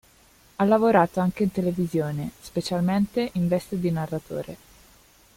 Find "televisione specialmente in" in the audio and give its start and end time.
1.51-3.47